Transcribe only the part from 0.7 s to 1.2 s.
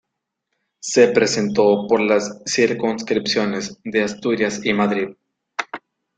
Se